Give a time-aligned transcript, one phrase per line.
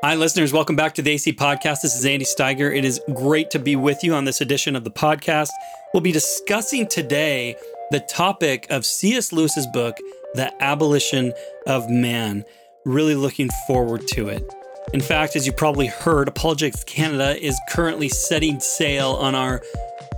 [0.00, 0.52] Hi, listeners.
[0.52, 1.80] Welcome back to the AC Podcast.
[1.80, 2.72] This is Andy Steiger.
[2.72, 5.48] It is great to be with you on this edition of the podcast.
[5.92, 7.56] We'll be discussing today
[7.90, 9.32] the topic of C.S.
[9.32, 9.96] Lewis's book,
[10.34, 11.32] The Abolition
[11.66, 12.44] of Man.
[12.84, 14.48] Really looking forward to it.
[14.94, 19.60] In fact, as you probably heard, Apologetics Canada is currently setting sail on our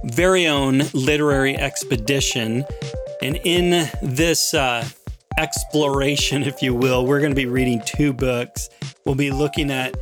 [0.05, 2.67] very own literary expedition.
[3.23, 4.87] And in this uh,
[5.39, 8.69] exploration, if you will, we're going to be reading two books.
[9.07, 9.97] We'll be looking at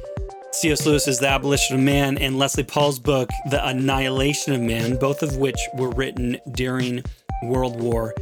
[0.53, 0.85] C.S.
[0.85, 5.37] Lewis's The Abolition of Man and Leslie Paul's book, The Annihilation of Man, both of
[5.37, 7.05] which were written during
[7.45, 8.13] World War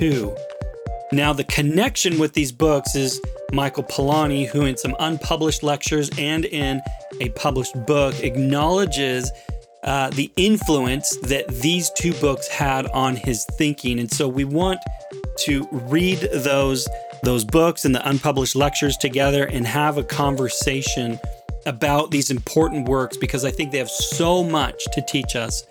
[0.00, 0.32] II.
[1.10, 3.20] Now, the connection with these books is
[3.52, 6.80] Michael Polanyi, who in some unpublished lectures and in
[7.20, 9.32] a published book acknowledges
[9.82, 13.98] uh, the influence that these two books had on his thinking.
[13.98, 14.78] And so we want
[15.38, 16.88] to read those
[17.22, 21.18] those books and the unpublished lectures together and have a conversation
[21.66, 25.64] about these important works because I think they have so much to teach us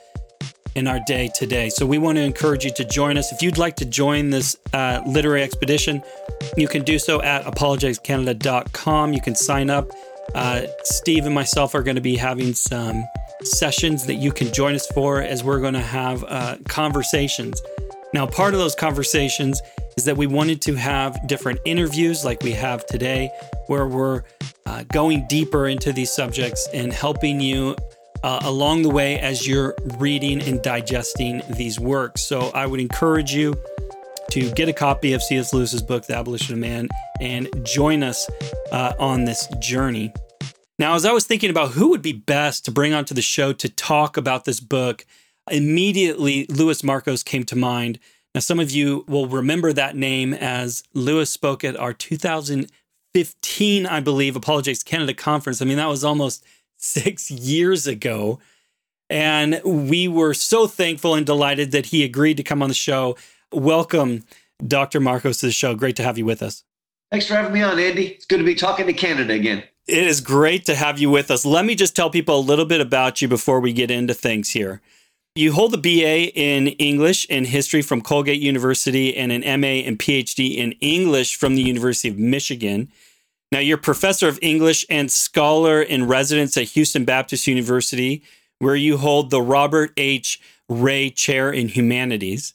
[0.75, 1.69] in our day today.
[1.69, 3.31] So we want to encourage you to join us.
[3.31, 6.03] If you'd like to join this uh, literary expedition,
[6.57, 9.13] you can do so at apologeticscanada.com.
[9.13, 9.89] You can sign up.
[10.35, 13.03] Uh, Steve and myself are going to be having some
[13.41, 17.61] sessions that you can join us for as we're going to have uh, conversations.
[18.13, 19.61] Now, part of those conversations
[19.99, 23.29] is that we wanted to have different interviews like we have today,
[23.67, 24.23] where we're
[24.65, 27.75] uh, going deeper into these subjects and helping you
[28.23, 32.21] uh, along the way as you're reading and digesting these works.
[32.21, 33.55] So I would encourage you
[34.31, 35.53] to get a copy of C.S.
[35.53, 36.87] Lewis's book, The Abolition of Man,
[37.19, 38.25] and join us
[38.71, 40.13] uh, on this journey.
[40.77, 43.51] Now, as I was thinking about who would be best to bring onto the show
[43.51, 45.05] to talk about this book,
[45.51, 47.99] immediately Louis Markos came to mind.
[48.35, 53.99] Now, some of you will remember that name as Louis spoke at our 2015, I
[53.99, 55.61] believe, Apologetics Canada conference.
[55.61, 56.45] I mean, that was almost
[56.77, 58.39] six years ago.
[59.09, 63.17] And we were so thankful and delighted that he agreed to come on the show.
[63.51, 64.23] Welcome,
[64.65, 64.99] Dr.
[64.99, 65.73] Markos, to the show.
[65.73, 66.63] Great to have you with us.
[67.11, 68.07] Thanks for having me on, Andy.
[68.09, 69.63] It's good to be talking to Canada again.
[69.87, 71.43] It is great to have you with us.
[71.43, 74.51] Let me just tell people a little bit about you before we get into things
[74.51, 74.81] here.
[75.39, 79.97] You hold a BA in English and History from Colgate University and an MA and
[79.97, 82.89] PhD in English from the University of Michigan.
[83.49, 88.21] Now, you're professor of English and scholar in residence at Houston Baptist University,
[88.57, 90.41] where you hold the Robert H.
[90.67, 92.53] Ray Chair in Humanities.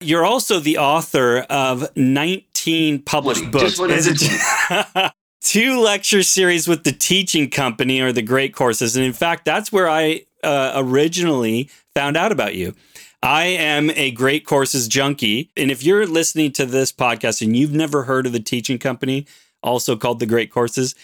[0.00, 3.78] You're also the author of 19 published books.
[5.42, 8.96] Two lecture series with the teaching company or the Great Courses.
[8.96, 12.74] And in fact, that's where I uh, originally found out about you.
[13.22, 15.50] I am a Great Courses junkie.
[15.56, 19.26] And if you're listening to this podcast and you've never heard of the teaching company,
[19.62, 20.94] also called the Great Courses,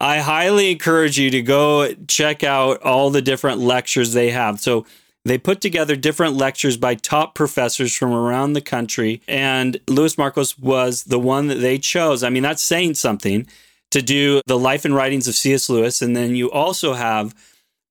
[0.00, 4.60] I highly encourage you to go check out all the different lectures they have.
[4.60, 4.86] So
[5.24, 9.20] they put together different lectures by top professors from around the country.
[9.26, 12.22] And Louis Markos was the one that they chose.
[12.22, 13.46] I mean, that's saying something
[13.90, 15.68] to do the life and writings of C.S.
[15.68, 16.00] Lewis.
[16.00, 17.34] And then you also have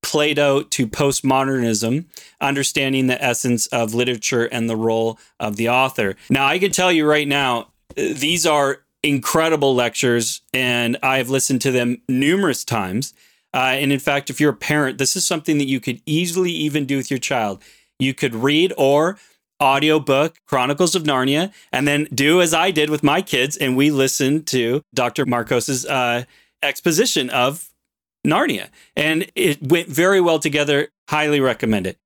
[0.06, 2.04] Plato to postmodernism,
[2.40, 6.14] understanding the essence of literature and the role of the author.
[6.30, 11.72] Now, I can tell you right now, these are incredible lectures, and I've listened to
[11.72, 13.14] them numerous times.
[13.52, 16.52] Uh, and in fact, if you're a parent, this is something that you could easily
[16.52, 17.60] even do with your child.
[17.98, 19.18] You could read or
[19.60, 23.90] audiobook Chronicles of Narnia and then do as I did with my kids and we
[23.90, 25.26] listened to Dr.
[25.26, 26.24] Markos's uh,
[26.62, 27.70] exposition of
[28.26, 30.88] Narnia and it went very well together.
[31.08, 31.98] Highly recommend it.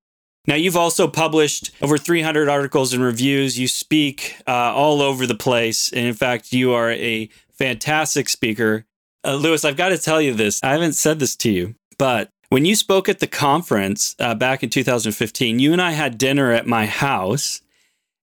[0.47, 3.59] Now, you've also published over 300 articles and reviews.
[3.59, 5.93] You speak uh, all over the place.
[5.93, 8.87] And in fact, you are a fantastic speaker.
[9.25, 10.61] Uh, Louis, I've got to tell you this.
[10.63, 14.63] I haven't said this to you, but when you spoke at the conference uh, back
[14.63, 17.61] in 2015, you and I had dinner at my house.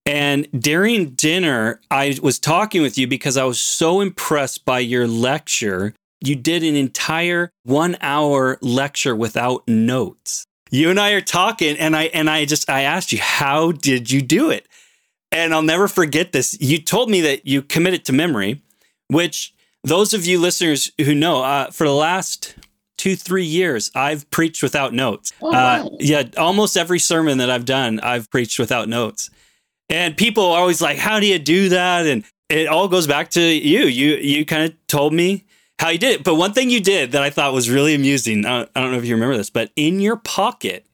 [0.06, 5.08] And during dinner, I was talking with you because I was so impressed by your
[5.08, 5.94] lecture.
[6.22, 11.96] You did an entire one hour lecture without notes you and I are talking and
[11.96, 14.68] I and I just I asked you how did you do it?
[15.32, 16.58] And I'll never forget this.
[16.60, 18.62] You told me that you committed to memory,
[19.08, 19.54] which
[19.84, 22.56] those of you listeners who know, uh, for the last
[22.98, 25.34] two three years, I've preached without notes.
[25.42, 25.88] Oh, wow.
[25.88, 29.30] uh, yeah, almost every sermon that I've done, I've preached without notes.
[29.90, 33.30] And people are always like, "How do you do that?" And it all goes back
[33.32, 33.86] to you.
[33.86, 35.46] You you kind of told me
[35.80, 36.24] how you did it.
[36.24, 39.06] But one thing you did that I thought was really amusing, I don't know if
[39.06, 40.86] you remember this, but in your pocket,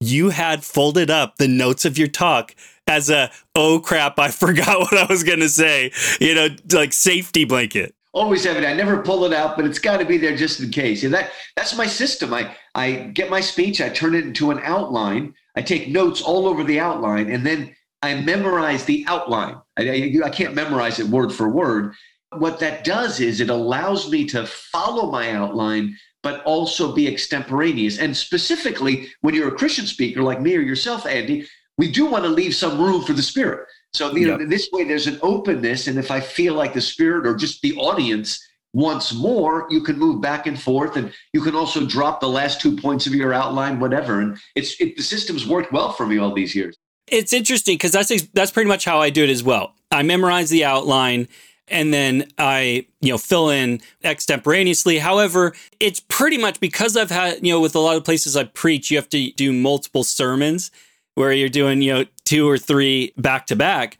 [0.00, 2.54] you had folded up the notes of your talk
[2.86, 6.92] as a, oh crap, I forgot what I was going to say, you know, like
[6.92, 7.94] safety blanket.
[8.12, 8.64] always have it.
[8.64, 11.04] I never pull it out, but it's got to be there just in case.
[11.04, 12.32] And that that's my system.
[12.34, 15.34] I I get my speech, I turn it into an outline.
[15.54, 19.56] I take notes all over the outline, and then I memorize the outline.
[19.78, 21.94] I, I, I can't memorize it word for word.
[22.32, 27.98] What that does is it allows me to follow my outline, but also be extemporaneous.
[27.98, 31.46] And specifically, when you're a Christian speaker like me or yourself, Andy,
[31.78, 33.68] we do want to leave some room for the Spirit.
[33.92, 37.26] So you know, this way there's an openness, and if I feel like the Spirit
[37.26, 41.54] or just the audience wants more, you can move back and forth, and you can
[41.54, 44.20] also drop the last two points of your outline, whatever.
[44.20, 46.76] And it's it, the system's worked well for me all these years.
[47.06, 49.74] It's interesting because that's that's pretty much how I do it as well.
[49.90, 51.28] I memorize the outline
[51.68, 54.98] and then I, you know, fill in extemporaneously.
[54.98, 58.44] However, it's pretty much because I've had, you know, with a lot of places I
[58.44, 60.70] preach, you have to do multiple sermons
[61.14, 63.98] where you're doing, you know, two or three back to back.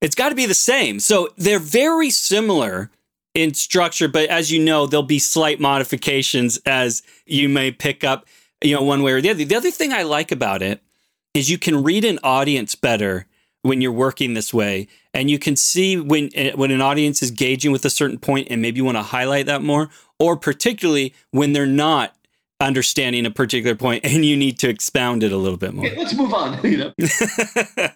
[0.00, 1.00] It's got to be the same.
[1.00, 2.90] So they're very similar
[3.34, 8.26] in structure, but as you know, there'll be slight modifications as you may pick up,
[8.62, 9.44] you know, one way or the other.
[9.44, 10.82] The other thing I like about it
[11.34, 13.26] is you can read an audience better
[13.68, 17.30] when you're working this way and you can see when eh, when an audience is
[17.30, 21.14] gauging with a certain point and maybe you want to highlight that more or particularly
[21.30, 22.16] when they're not
[22.60, 25.86] understanding a particular point and you need to expound it a little bit more.
[25.86, 26.92] Okay, let's move on you know.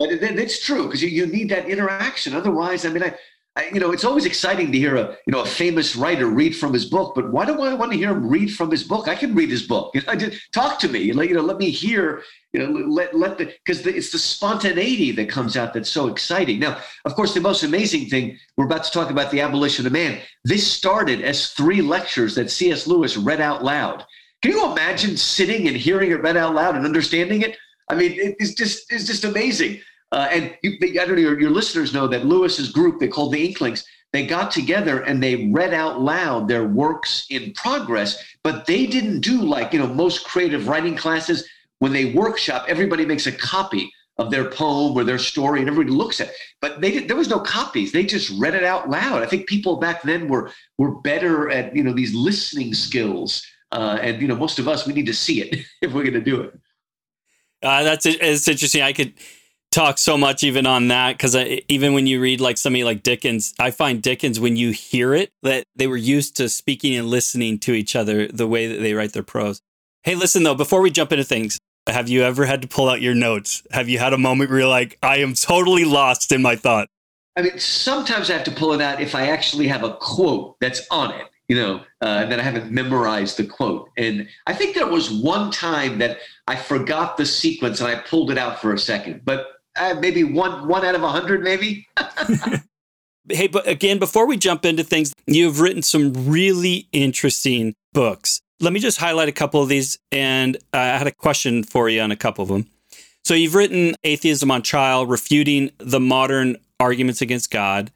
[0.00, 3.14] But it's true because you, you need that interaction otherwise i mean i
[3.56, 6.56] I, you know, it's always exciting to hear a you know a famous writer read
[6.56, 7.14] from his book.
[7.14, 9.06] But why do I want to hear him read from his book?
[9.06, 9.94] I can read his book.
[9.94, 11.00] You know, talk to me.
[11.00, 12.22] You know, let me hear.
[12.52, 16.58] You know, let let the because it's the spontaneity that comes out that's so exciting.
[16.58, 19.92] Now, of course, the most amazing thing we're about to talk about the abolition of
[19.92, 20.20] man.
[20.44, 22.86] This started as three lectures that C.S.
[22.86, 24.04] Lewis read out loud.
[24.42, 27.56] Can you imagine sitting and hearing it read out loud and understanding it?
[27.88, 29.80] I mean, it's just it's just amazing.
[30.14, 33.32] Uh, and you, I don't know, your, your listeners know that Lewis's group, they called
[33.32, 38.64] the Inklings, they got together and they read out loud their works in progress, but
[38.64, 41.48] they didn't do like, you know, most creative writing classes.
[41.80, 45.90] When they workshop, everybody makes a copy of their poem or their story and everybody
[45.90, 46.34] looks at it.
[46.60, 47.90] But they did, there was no copies.
[47.90, 49.20] They just read it out loud.
[49.20, 53.44] I think people back then were were better at, you know, these listening skills.
[53.72, 56.14] Uh, and, you know, most of us, we need to see it if we're going
[56.14, 56.56] to do it.
[57.60, 58.82] Uh, that's it's interesting.
[58.82, 59.14] I could
[59.74, 61.34] talk so much even on that because
[61.68, 65.32] even when you read like somebody like Dickens, I find Dickens when you hear it
[65.42, 68.94] that they were used to speaking and listening to each other the way that they
[68.94, 69.60] write their prose.
[70.04, 73.02] Hey, listen though, before we jump into things, have you ever had to pull out
[73.02, 73.62] your notes?
[73.72, 76.88] Have you had a moment where you're like, I am totally lost in my thought?
[77.36, 80.56] I mean, sometimes I have to pull it out if I actually have a quote
[80.60, 83.90] that's on it, you know, uh, and then I haven't memorized the quote.
[83.96, 88.30] And I think there was one time that I forgot the sequence and I pulled
[88.30, 89.22] it out for a second.
[89.24, 91.86] But uh, maybe one one out of a hundred, maybe.
[93.28, 98.40] hey, but again, before we jump into things, you've written some really interesting books.
[98.60, 102.00] Let me just highlight a couple of these, and I had a question for you
[102.00, 102.66] on a couple of them.
[103.24, 107.90] So you've written Atheism on Trial, refuting the modern arguments against God,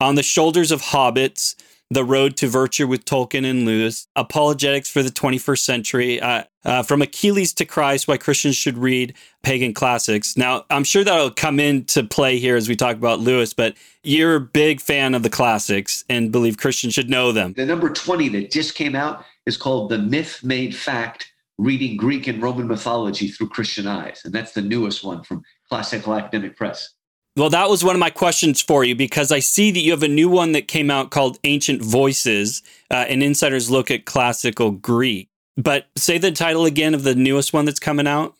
[0.00, 1.54] on the shoulders of hobbits,
[1.90, 6.82] the Road to Virtue with Tolkien and Lewis, Apologetics for the 21st Century, uh, uh,
[6.84, 10.36] From Achilles to Christ, Why Christians Should Read Pagan Classics.
[10.36, 14.36] Now, I'm sure that'll come into play here as we talk about Lewis, but you're
[14.36, 17.54] a big fan of the classics and believe Christians should know them.
[17.54, 22.28] The number 20 that just came out is called The Myth Made Fact Reading Greek
[22.28, 24.22] and Roman Mythology Through Christian Eyes.
[24.24, 26.94] And that's the newest one from Classical Academic Press.
[27.36, 30.02] Well, that was one of my questions for you because I see that you have
[30.02, 34.72] a new one that came out called Ancient Voices, uh, an insider's look at classical
[34.72, 35.28] Greek.
[35.56, 38.34] But say the title again of the newest one that's coming out.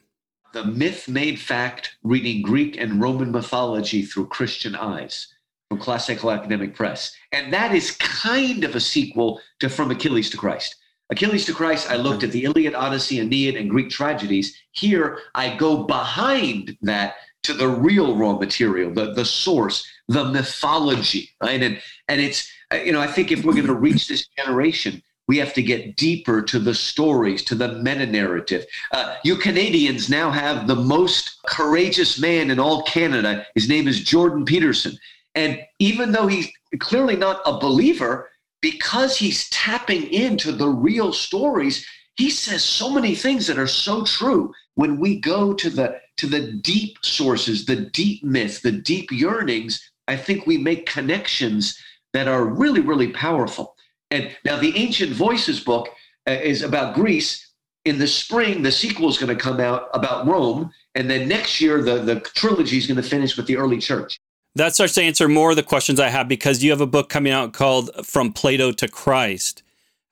[0.52, 5.28] The Myth Made Fact Reading Greek and Roman Mythology Through Christian Eyes
[5.68, 7.14] from Classical Academic Press.
[7.30, 10.74] And that is kind of a sequel to From Achilles to Christ.
[11.10, 14.56] Achilles to Christ, I looked at the Iliad, Odyssey, Aeneid, and Greek tragedies.
[14.72, 21.30] Here, I go behind that to the real raw material, the, the source, the mythology,
[21.42, 21.62] right?
[21.62, 25.38] And, and it's, you know, I think if we're going to reach this generation, we
[25.38, 28.66] have to get deeper to the stories, to the meta narrative.
[28.90, 33.46] Uh, you Canadians now have the most courageous man in all Canada.
[33.54, 34.98] His name is Jordan Peterson.
[35.36, 36.48] And even though he's
[36.80, 38.28] clearly not a believer,
[38.60, 44.04] because he's tapping into the real stories, he says so many things that are so
[44.04, 49.10] true when we go to the to the deep sources, the deep myths, the deep
[49.10, 51.78] yearnings, I think we make connections
[52.12, 53.74] that are really, really powerful.
[54.10, 55.88] And now the Ancient Voices book
[56.28, 57.46] uh, is about Greece.
[57.86, 60.70] In the spring, the sequel is going to come out about Rome.
[60.94, 64.18] And then next year, the, the trilogy is going to finish with the early church.
[64.56, 67.08] That starts to answer more of the questions I have because you have a book
[67.08, 69.62] coming out called From Plato to Christ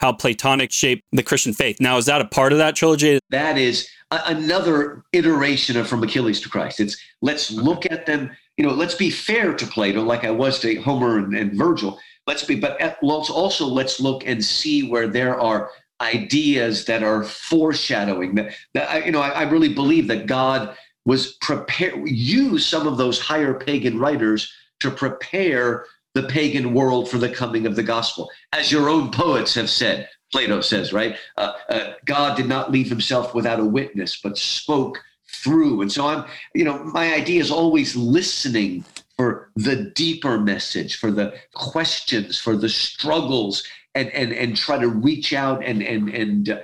[0.01, 1.81] How Platonic Shaped the Christian Faith.
[1.81, 3.19] Now, is that a part of that trilogy?
[3.29, 6.81] That is a- another iteration of From Achilles to Christ.
[6.81, 10.61] It's let's look at them, you know, let's be fair to Plato, like I was
[10.61, 11.99] to Homer and, and Virgil.
[12.27, 17.03] Let's be, but uh, let's also let's look and see where there are ideas that
[17.03, 21.97] are foreshadowing that, that I, you know, I, I really believe that God was prepare
[22.07, 27.67] use some of those higher pagan writers to prepare the pagan world for the coming
[27.67, 28.31] of the gospel.
[28.53, 31.17] As your own poets have said, Plato says, right?
[31.37, 35.83] Uh, uh, God did not leave himself without a witness, but spoke through.
[35.83, 38.85] And so I'm, you know, my idea is always listening
[39.17, 44.89] for the deeper message, for the questions, for the struggles, and and and try to
[44.89, 46.61] reach out and and and uh,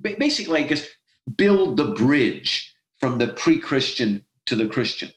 [0.00, 0.86] basically, I guess,
[1.36, 5.10] build the bridge from the pre-Christian to the Christian.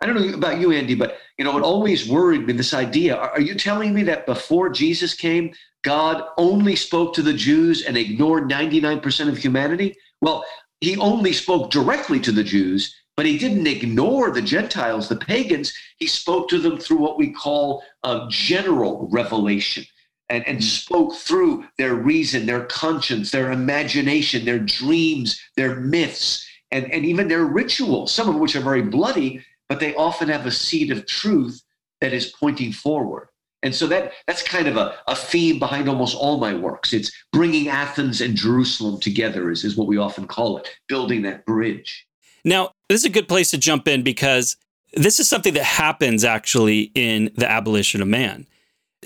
[0.00, 3.16] I don't know about you, Andy, but you know, it always worried me this idea.
[3.16, 7.96] Are, you telling me that before Jesus came, God only spoke to the Jews and
[7.96, 9.96] ignored 99% of humanity?
[10.20, 10.44] Well,
[10.80, 15.72] he only spoke directly to the Jews, but he didn't ignore the Gentiles, the pagans.
[15.98, 19.84] He spoke to them through what we call a general revelation
[20.28, 20.62] and, and mm.
[20.62, 27.28] spoke through their reason, their conscience, their imagination, their dreams, their myths and, and even
[27.28, 31.06] their rituals, some of which are very bloody, but they often have a seed of
[31.06, 31.62] truth
[32.00, 33.28] that is pointing forward.
[33.62, 36.92] And so that that's kind of a, a theme behind almost all my works.
[36.92, 41.44] It's bringing Athens and Jerusalem together, is, is what we often call it, building that
[41.46, 42.06] bridge.
[42.44, 44.56] Now, this is a good place to jump in because
[44.92, 48.46] this is something that happens actually in the abolition of man.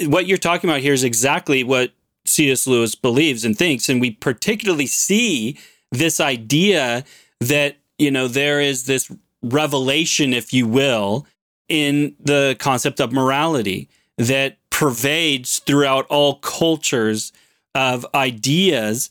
[0.03, 1.93] What you're talking about here is exactly what
[2.27, 2.67] C.S.
[2.67, 3.89] Lewis believes and thinks.
[3.89, 5.59] And we particularly see
[5.91, 7.05] this idea
[7.41, 9.11] that, you know, there is this
[9.43, 11.27] revelation, if you will,
[11.69, 17.33] in the concept of morality that pervades throughout all cultures
[17.75, 19.11] of ideas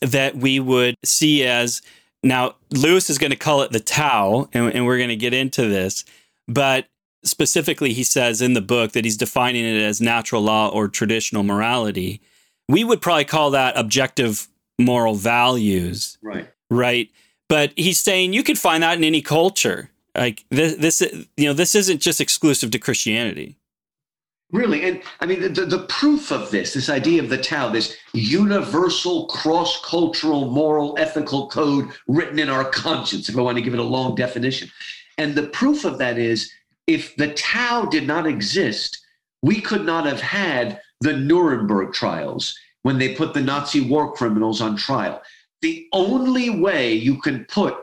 [0.00, 1.82] that we would see as
[2.22, 5.32] now lewis is going to call it the tao and, and we're going to get
[5.32, 6.04] into this
[6.46, 6.86] but
[7.24, 11.42] specifically he says in the book that he's defining it as natural law or traditional
[11.42, 12.20] morality.
[12.68, 14.48] We would probably call that objective
[14.78, 16.18] moral values.
[16.22, 16.48] Right.
[16.70, 17.10] Right
[17.48, 19.90] but he's saying you can find that in any culture.
[20.16, 21.00] Like this, this,
[21.36, 23.56] you know, this isn't just exclusive to Christianity.
[24.50, 27.96] Really, and I mean, the, the proof of this, this idea of the Tao, this
[28.14, 33.80] universal, cross-cultural, moral, ethical code written in our conscience, if I want to give it
[33.80, 34.70] a long definition,
[35.18, 36.50] and the proof of that is,
[36.86, 39.04] if the Tao did not exist,
[39.42, 44.62] we could not have had the Nuremberg trials when they put the Nazi war criminals
[44.62, 45.20] on trial
[45.62, 47.76] the only way you can put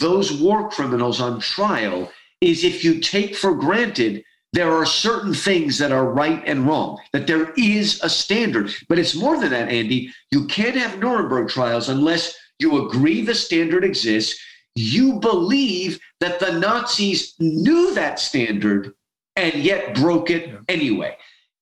[0.00, 2.10] those war criminals on trial
[2.40, 7.00] is if you take for granted there are certain things that are right and wrong,
[7.12, 8.70] that there is a standard.
[8.88, 10.12] But it's more than that, Andy.
[10.30, 14.38] You can't have Nuremberg trials unless you agree the standard exists.
[14.74, 18.92] You believe that the Nazis knew that standard
[19.36, 20.58] and yet broke it yeah.
[20.68, 21.16] anyway.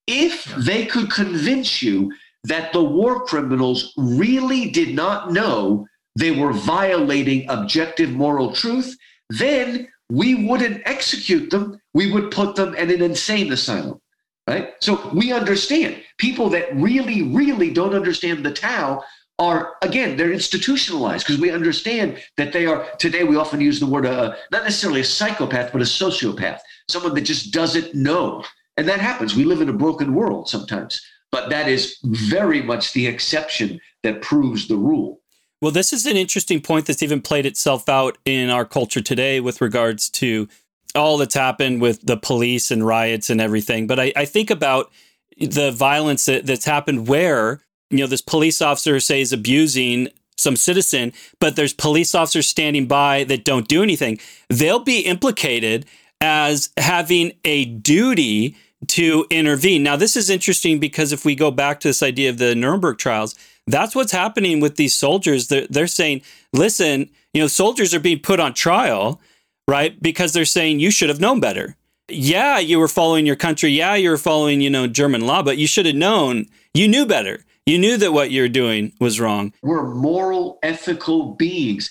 [0.08, 0.56] If yeah.
[0.58, 2.12] they could convince you
[2.44, 8.96] that the war criminals really did not know they were violating objective moral truth,
[9.30, 11.80] then we wouldn't execute them.
[11.94, 14.00] We would put them in an insane asylum.
[14.46, 14.72] Right?
[14.80, 19.04] So we understand people that really, really don't understand the Tao
[19.40, 23.86] are again they're institutionalized because we understand that they are today we often use the
[23.86, 26.58] word uh, not necessarily a psychopath but a sociopath
[26.90, 28.44] someone that just doesn't know
[28.76, 31.00] and that happens we live in a broken world sometimes
[31.32, 35.20] but that is very much the exception that proves the rule.
[35.60, 39.40] Well, this is an interesting point that's even played itself out in our culture today
[39.40, 40.48] with regards to
[40.94, 43.86] all that's happened with the police and riots and everything.
[43.86, 44.90] But I, I think about
[45.38, 47.60] the violence that, that's happened where,
[47.90, 52.86] you know, this police officer, say, is abusing some citizen, but there's police officers standing
[52.86, 54.18] by that don't do anything.
[54.48, 55.84] They'll be implicated
[56.20, 58.56] as having a duty
[58.88, 59.82] to intervene.
[59.82, 62.98] Now, this is interesting because if we go back to this idea of the Nuremberg
[62.98, 63.34] trials,
[63.66, 65.48] that's what's happening with these soldiers.
[65.48, 66.22] They're, they're saying,
[66.52, 69.20] listen, you know, soldiers are being put on trial,
[69.68, 70.00] right?
[70.02, 71.76] Because they're saying you should have known better.
[72.08, 73.70] Yeah, you were following your country.
[73.70, 76.46] Yeah, you were following, you know, German law, but you should have known.
[76.74, 77.44] You knew better.
[77.66, 79.52] You knew that what you're doing was wrong.
[79.62, 81.88] We're moral, ethical beings.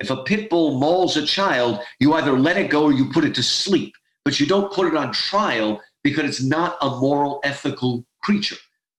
[0.00, 3.24] If a pit bull mauls a child, you either let it go or you put
[3.24, 3.94] it to sleep,
[4.24, 8.56] but you don't put it on trial because it's not a moral, ethical creature,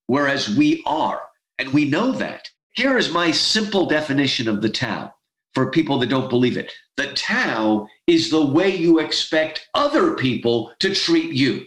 [0.08, 1.22] whereas we are.
[1.60, 2.50] And we know that.
[2.74, 5.13] Here is my simple definition of the Tao
[5.53, 6.72] for people that don't believe it.
[6.98, 11.65] The Tao is the way you expect other people to treat you.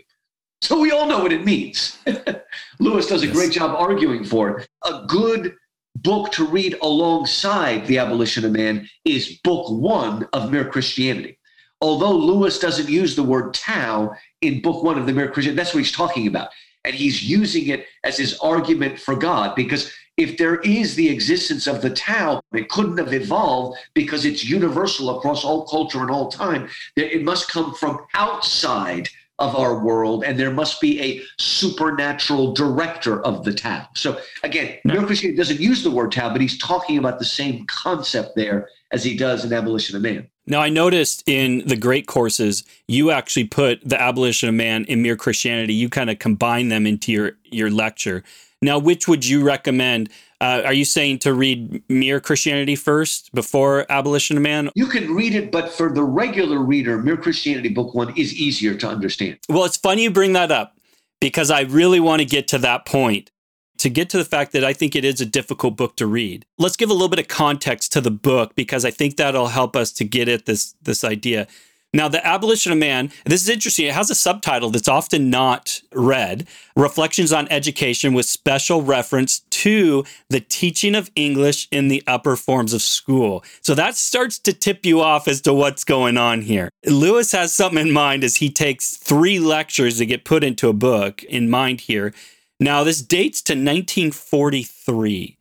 [0.62, 1.98] So we all know what it means.
[2.80, 3.36] Lewis does a yes.
[3.36, 4.68] great job arguing for it.
[4.84, 5.54] A good
[5.96, 11.38] book to read alongside The Abolition of Man is book one of Mere Christianity.
[11.80, 14.14] Although Lewis doesn't use the word Tao
[14.44, 16.48] in book one of the Mere Christianity, that's what he's talking about.
[16.84, 21.66] And he's using it as his argument for God because if there is the existence
[21.66, 26.30] of the Tao, it couldn't have evolved because it's universal across all culture and all
[26.30, 26.68] time.
[26.96, 29.08] It must come from outside
[29.40, 33.88] of our world, and there must be a supernatural director of the Tao.
[33.96, 35.04] So again, no.
[35.04, 39.02] Christianity doesn't use the word Tao, but he's talking about the same concept there as
[39.02, 40.28] he does in Abolition of Man.
[40.46, 45.02] Now, I noticed in the great courses, you actually put the abolition of man and
[45.02, 45.72] mere Christianity.
[45.74, 48.22] You kind of combine them into your your lecture.
[48.60, 50.10] Now, which would you recommend?
[50.40, 54.70] Uh, are you saying to read Mere Christianity first before Abolition of Man?
[54.74, 58.74] You can read it, but for the regular reader, Mere Christianity Book One is easier
[58.74, 59.38] to understand.
[59.48, 60.76] Well, it's funny you bring that up
[61.20, 63.30] because I really want to get to that point
[63.78, 66.47] to get to the fact that I think it is a difficult book to read.
[66.59, 69.76] Let's give a little bit of context to the book because I think that'll help
[69.76, 71.47] us to get at this this idea.
[71.95, 73.87] Now, The Abolition of Man, this is interesting.
[73.87, 80.04] It has a subtitle that's often not read Reflections on Education with special reference to
[80.28, 83.45] the teaching of English in the upper forms of school.
[83.61, 86.69] So that starts to tip you off as to what's going on here.
[86.85, 90.73] Lewis has something in mind as he takes three lectures that get put into a
[90.73, 92.12] book in mind here.
[92.61, 95.37] Now, this dates to 1943.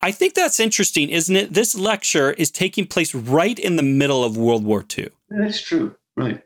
[0.00, 1.54] I think that's interesting, isn't it?
[1.54, 5.08] This lecture is taking place right in the middle of World War II.
[5.30, 5.96] That's true.
[6.16, 6.42] Right.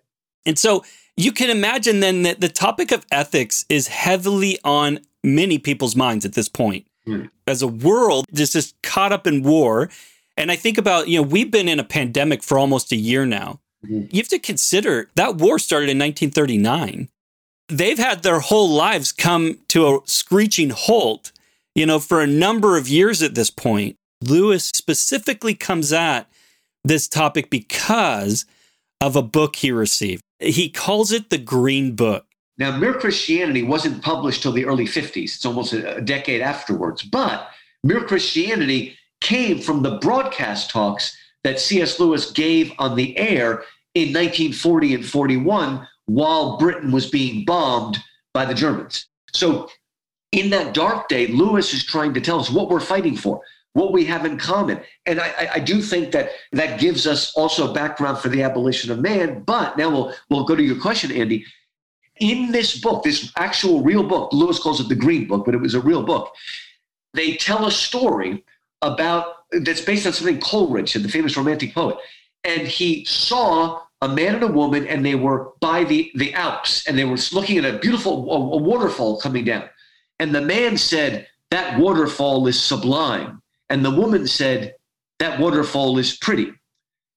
[0.47, 0.85] And so
[1.17, 6.25] you can imagine then that the topic of ethics is heavily on many people's minds
[6.25, 6.87] at this point.
[7.07, 7.31] Mm.
[7.47, 9.91] As a world, just is caught up in war.
[10.37, 13.27] And I think about, you know, we've been in a pandemic for almost a year
[13.27, 13.61] now.
[13.85, 14.13] Mm.
[14.13, 17.09] You have to consider that war started in 1939.
[17.69, 21.33] They've had their whole lives come to a screeching halt,
[21.75, 23.97] you know, for a number of years at this point.
[24.23, 26.31] Lewis specifically comes at
[26.85, 28.47] this topic because
[29.01, 30.23] of a book he received.
[30.41, 32.25] He calls it the Green Book.
[32.57, 35.37] Now, Mere Christianity wasn't published till the early 50s.
[35.37, 37.03] It's almost a decade afterwards.
[37.03, 37.49] But
[37.85, 42.01] Mere Christianity came from the broadcast talks that C.S.
[42.01, 43.63] Lewis gave on the air
[43.95, 47.99] in 1940 and 41 while Britain was being bombed
[48.33, 49.07] by the Germans.
[49.33, 49.69] So,
[50.33, 53.41] in that dark day, Lewis is trying to tell us what we're fighting for
[53.75, 54.81] what we have in common.
[55.07, 58.91] And I, I, do think that that gives us also a background for the abolition
[58.91, 59.43] of man.
[59.45, 61.45] But now we'll we'll go to your question, Andy.
[62.21, 65.61] In this book, this actual real book, Lewis calls it the Green Book, but it
[65.61, 66.35] was a real book.
[67.15, 68.45] They tell a story
[68.83, 71.97] about that's based on something Coleridge the famous romantic poet.
[72.45, 76.87] And he saw a man and a woman, and they were by the, the Alps,
[76.87, 79.69] and they were looking at a beautiful a, a waterfall coming down.
[80.19, 83.43] And the man said, That waterfall is sublime.
[83.71, 84.75] And the woman said,
[85.19, 86.53] That waterfall is pretty.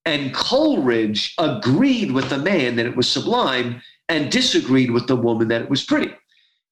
[0.06, 5.48] And Coleridge agreed with the man that it was sublime and disagreed with the woman
[5.50, 6.12] that it was pretty.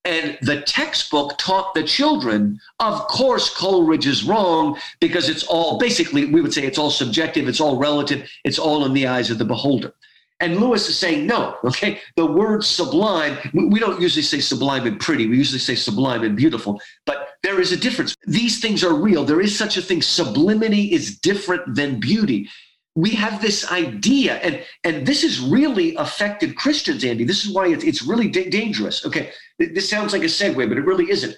[0.06, 6.26] And the textbook taught the children, of course, Coleridge is wrong because it's all basically,
[6.26, 9.38] we would say it's all subjective, it's all relative, it's all in the eyes of
[9.38, 9.94] the beholder.
[10.42, 14.98] And Lewis is saying, no, okay, the word sublime, we don't usually say sublime and
[15.00, 18.16] pretty, we usually say sublime and beautiful, but there is a difference.
[18.26, 19.26] These things are real.
[19.26, 20.02] There is such a thing.
[20.02, 22.50] Sublimity is different than beauty.
[22.96, 27.24] We have this idea, and, and this has really affected Christians, Andy.
[27.24, 29.06] This is why it's, it's really da- dangerous.
[29.06, 31.36] Okay, this sounds like a segue, but it really isn't.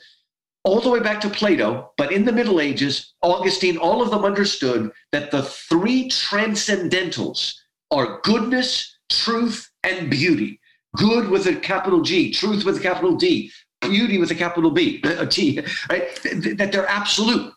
[0.64, 4.26] All the way back to Plato, but in the Middle Ages, Augustine, all of them
[4.26, 7.56] understood that the three transcendentals
[7.92, 10.60] are goodness, truth, and beauty.
[10.96, 13.52] Good with a capital G, truth with a capital D,
[13.82, 16.16] beauty with a capital B, a T, right?
[16.58, 17.54] That they're absolute.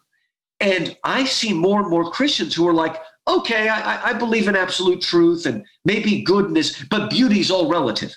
[0.60, 4.56] And I see more and more Christians who are like, okay, I, I believe in
[4.56, 8.14] absolute truth and maybe goodness, but beauty is all relative.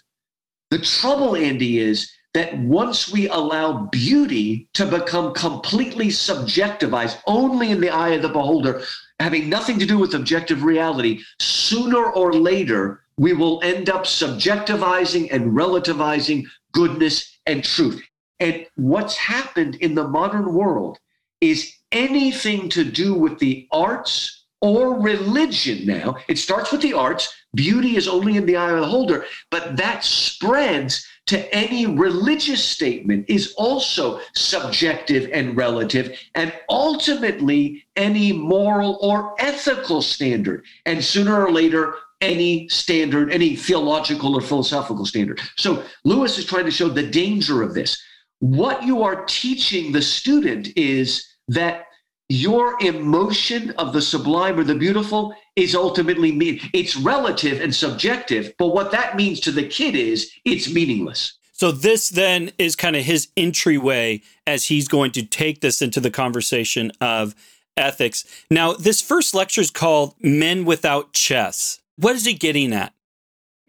[0.70, 7.82] The trouble, Andy, is that once we allow beauty to become completely subjectivized only in
[7.82, 8.84] the eye of the beholder,
[9.20, 15.30] having nothing to do with objective reality, sooner or later, we will end up subjectivizing
[15.32, 18.02] and relativizing goodness and truth.
[18.40, 21.00] And what's happened in the modern world
[21.42, 26.18] is anything to do with the arts or religion now.
[26.28, 27.34] It starts with the arts.
[27.56, 32.64] Beauty is only in the eye of the holder, but that spreads to any religious
[32.64, 40.66] statement is also subjective and relative, and ultimately any moral or ethical standard.
[40.86, 45.40] And sooner or later, any standard, any theological or philosophical standard.
[45.56, 48.02] So Lewis is trying to show the danger of this.
[48.40, 51.86] What you are teaching the student is that
[52.30, 58.54] your emotion of the sublime or the beautiful is ultimately mean it's relative and subjective
[58.58, 61.34] but what that means to the kid is it's meaningless.
[61.52, 66.00] So this then is kind of his entryway as he's going to take this into
[66.00, 67.36] the conversation of
[67.76, 68.24] ethics.
[68.50, 71.80] Now this first lecture is called men without chests.
[71.98, 72.94] What is he getting at?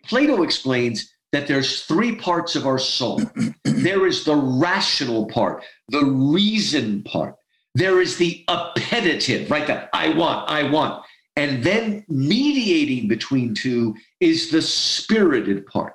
[0.05, 3.23] Plato explains that there's three parts of our soul.
[3.65, 7.37] There is the rational part the reason part.
[7.75, 9.67] There is the appetitive, right?
[9.67, 11.05] That I want, I want.
[11.39, 15.95] And then mediating between two is the spirited part.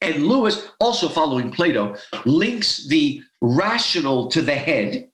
[0.00, 5.10] And Lewis, also following Plato, links the rational to the head,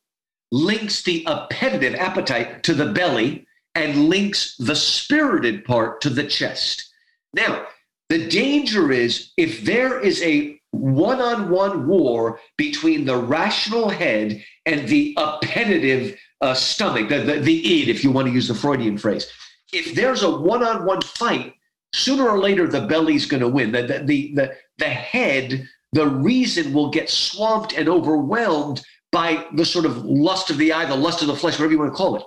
[0.53, 6.89] links the appetitive appetite to the belly, and links the spirited part to the chest.
[7.35, 7.67] Now,
[8.09, 14.45] the danger is if there is a one on one war between the rational head
[14.65, 18.55] and the appetitive uh, stomach, the, the, the id, if you want to use the
[18.55, 19.26] Freudian phrase.
[19.72, 21.55] If there's a one on one fight,
[21.92, 23.72] sooner or later the belly's going to win.
[23.72, 29.64] The, the, the, the, the head, the reason will get swamped and overwhelmed by the
[29.64, 31.96] sort of lust of the eye, the lust of the flesh, whatever you want to
[31.96, 32.22] call it.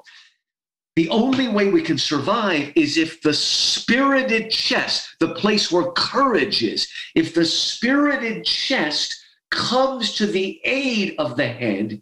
[0.96, 6.62] The only way we can survive is if the spirited chest, the place where courage
[6.62, 12.02] is, if the spirited chest comes to the aid of the head,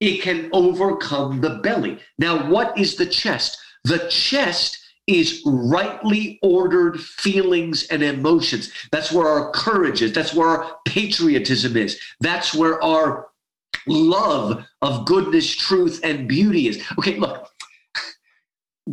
[0.00, 1.98] it can overcome the belly.
[2.18, 3.58] Now, what is the chest?
[3.84, 8.70] The chest is rightly ordered feelings and emotions.
[8.92, 10.12] That's where our courage is.
[10.12, 11.98] That's where our patriotism is.
[12.20, 13.28] That's where our
[13.86, 16.84] love of goodness, truth, and beauty is.
[16.98, 17.48] Okay, look,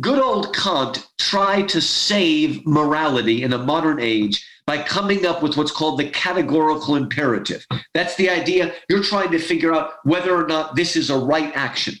[0.00, 5.56] good old Kant tried to save morality in a modern age by coming up with
[5.56, 7.64] what's called the categorical imperative.
[7.94, 8.74] That's the idea.
[8.88, 11.94] You're trying to figure out whether or not this is a right action.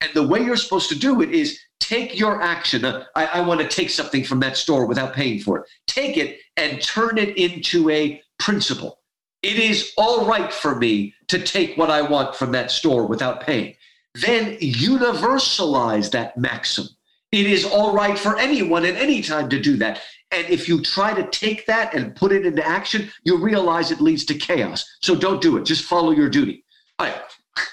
[0.00, 2.84] And the way you're supposed to do it is take your action.
[2.84, 5.66] Uh, I, I want to take something from that store without paying for it.
[5.86, 8.98] Take it and turn it into a principle.
[9.42, 13.40] It is all right for me to take what I want from that store without
[13.40, 13.74] paying.
[14.14, 16.88] Then universalize that maxim
[17.30, 20.00] it is all right for anyone at any time to do that.
[20.30, 24.00] And if you try to take that and put it into action, you realize it
[24.00, 24.84] leads to chaos.
[25.00, 25.64] So don't do it.
[25.64, 26.64] Just follow your duty.
[26.98, 27.20] All right.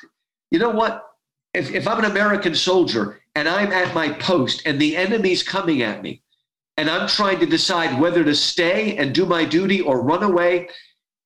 [0.52, 1.04] You know what?
[1.54, 5.82] If, if I'm an American soldier and I'm at my post and the enemy's coming
[5.82, 6.22] at me,
[6.78, 10.70] and I'm trying to decide whether to stay and do my duty or run away,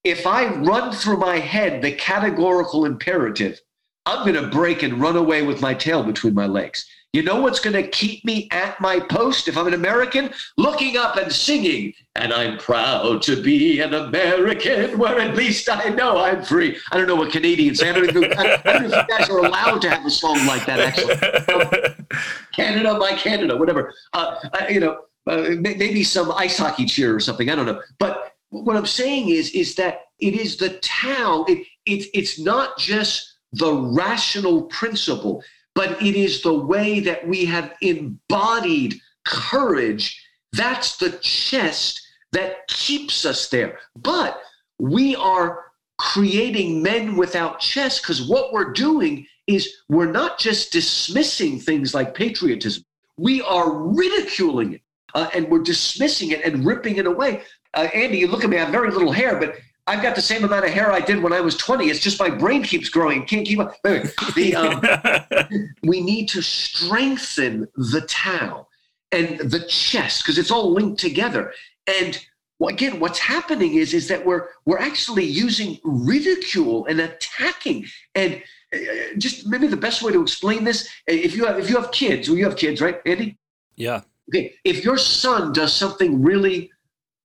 [0.04, 3.60] if I run through my head the categorical imperative,
[4.06, 6.88] I'm going to break and run away with my tail between my legs.
[7.12, 10.32] You know what's going to keep me at my post if I'm an American?
[10.58, 15.90] Looking up and singing, and I'm proud to be an American, where at least I
[15.90, 16.78] know I'm free.
[16.92, 17.90] I don't know what Canadians say.
[17.90, 20.46] I don't, know, I don't know if you guys are allowed to have a song
[20.46, 22.06] like that, actually.
[22.54, 23.92] Canada, my Canada, whatever.
[24.14, 24.36] Uh,
[24.70, 27.50] you know, uh, maybe some ice hockey cheer or something.
[27.50, 27.82] I don't know.
[27.98, 31.44] But what I'm saying is, is that it is the Tao.
[31.48, 35.44] It, it, it's not just the rational principle
[35.80, 40.22] but it is the way that we have embodied courage.
[40.52, 43.80] That's the chest that keeps us there.
[43.96, 44.42] But
[44.78, 51.62] we are creating men without chest because what we're doing is we're not just dismissing
[51.62, 52.84] things like patriotism,
[53.16, 54.82] we are ridiculing it.
[55.16, 57.42] Uh, and we're dismissing it and ripping it away.
[57.74, 59.56] Uh, Andy, you look at me, I have very little hair, but
[59.90, 61.90] I've got the same amount of hair I did when I was 20.
[61.90, 63.26] It's just my brain keeps growing.
[63.26, 63.76] Can't keep up.
[63.82, 64.56] The,
[65.52, 68.68] um, we need to strengthen the Tao
[69.12, 71.54] and the chest because it's all linked together.
[71.88, 72.24] And
[72.62, 77.88] again, what's happening is is that we're we're actually using ridicule and attacking.
[78.14, 78.78] And uh,
[79.18, 82.30] just maybe the best way to explain this, if you have if you have kids,
[82.30, 83.40] well, you have kids, right, Andy?
[83.76, 84.02] Yeah.
[84.30, 84.54] Okay.
[84.64, 86.70] If your son does something really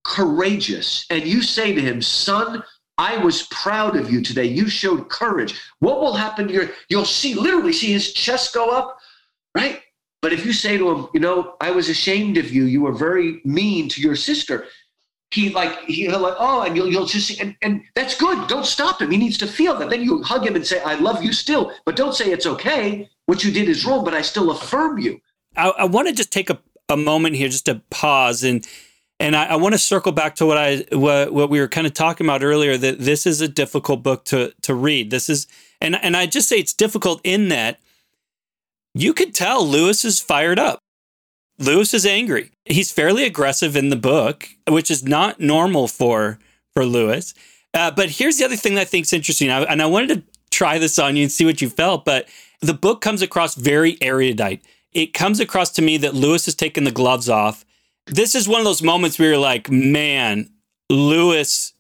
[0.05, 2.63] courageous and you say to him, son,
[2.97, 4.45] I was proud of you today.
[4.45, 5.61] You showed courage.
[5.81, 8.99] What will happen to your, you'll see, literally see his chest go up,
[9.57, 9.81] right?
[10.23, 12.65] But if you say to him, you know, I was ashamed of you.
[12.65, 14.67] You were very mean to your sister.
[15.31, 18.49] He like he'll like oh, and you'll you'll just see, and and that's good.
[18.49, 19.11] Don't stop him.
[19.11, 19.91] He needs to feel that.
[19.91, 23.11] Then you hug him and say, "I love you still," but don't say it's okay.
[23.27, 25.21] What you did is wrong, but I still affirm you.
[25.57, 28.67] I, I want to just take a, a moment here just to pause and
[29.21, 31.87] And I, I want to circle back to what I what, what we were kind
[31.87, 32.77] of talking about earlier.
[32.77, 35.11] That this is a difficult book to to read.
[35.11, 35.47] This is
[35.81, 37.79] and and I just say it's difficult in that
[38.95, 40.79] you could tell Lewis is fired up.
[41.59, 42.51] Lewis is angry.
[42.65, 46.39] He's fairly aggressive in the book, which is not normal for
[46.73, 47.35] for Lewis.
[47.73, 50.09] Uh, but here's the other thing that I think is interesting, I, and I wanted
[50.09, 52.05] to try this on you and see what you felt.
[52.05, 52.29] But
[52.61, 54.65] the book comes across very erudite.
[54.93, 57.65] It comes across to me that Lewis has taken the gloves off.
[58.07, 60.51] This is one of those moments where you're like, man,
[60.91, 61.73] Lewis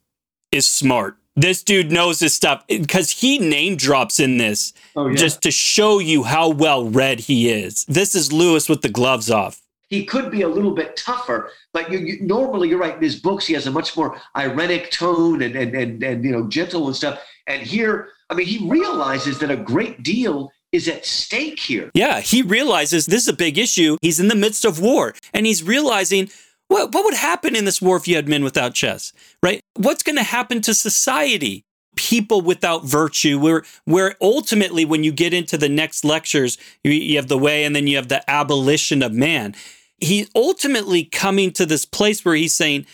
[0.50, 1.16] is smart.
[1.36, 5.16] This dude knows his stuff because he name drops in this oh, yeah.
[5.16, 7.84] just to show you how well read he is.
[7.86, 9.60] This is Lewis with the gloves off.
[9.90, 12.96] He could be a little bit tougher, but you, you, normally you're right.
[12.96, 16.32] In his books, he has a much more ironic tone and, and and and you
[16.32, 17.20] know gentle and stuff.
[17.46, 21.90] And here, I mean, he realizes that a great deal is at stake here.
[21.94, 23.96] Yeah, he realizes this is a big issue.
[24.02, 26.30] He's in the midst of war, and he's realizing
[26.68, 29.60] what, what would happen in this war if you had men without chests, right?
[29.76, 31.64] What's going to happen to society?
[31.96, 37.16] People without virtue, where where ultimately, when you get into the next lectures, you, you
[37.16, 39.54] have the way, and then you have the abolition of man.
[39.98, 42.86] He's ultimately coming to this place where he's saying,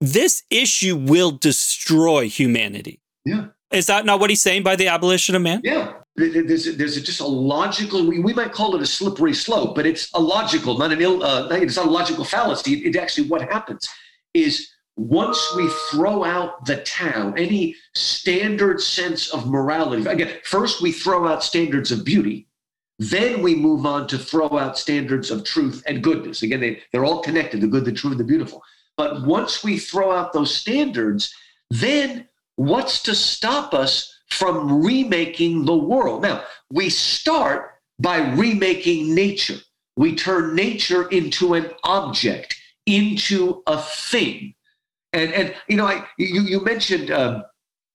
[0.00, 5.34] "This issue will destroy humanity." Yeah, is that not what he's saying by the abolition
[5.34, 5.62] of man?
[5.64, 9.86] Yeah, there's, there's just a logical we, we might call it a slippery slope but
[9.86, 12.74] it's a logical not an ill uh, it's not a logical fallacy.
[12.74, 13.88] It, it actually what happens
[14.34, 20.92] is once we throw out the Tao any standard sense of morality again first we
[20.92, 22.48] throw out standards of beauty
[22.98, 26.42] then we move on to throw out standards of truth and goodness.
[26.42, 28.62] Again they, they're all connected the good the true and the beautiful.
[28.96, 31.32] But once we throw out those standards
[31.70, 32.26] then
[32.56, 36.22] what's to stop us from remaking the world.
[36.22, 39.56] Now, we start by remaking nature.
[39.96, 44.54] We turn nature into an object, into a thing.
[45.12, 47.42] And, and you know, I, you, you mentioned um,